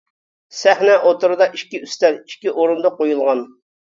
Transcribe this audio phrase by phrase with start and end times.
[0.59, 3.45] سەھنە:ئوتتۇرىدا ئىككى ئۈستەل، ئىككى ئورۇندۇق قويۇلغان.